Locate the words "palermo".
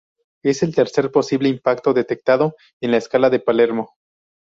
3.39-3.93